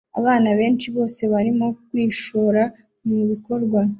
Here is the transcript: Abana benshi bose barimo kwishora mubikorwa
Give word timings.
Abana 0.19 0.49
benshi 0.59 0.87
bose 0.95 1.21
barimo 1.33 1.65
kwishora 1.85 2.61
mubikorwa 3.07 3.79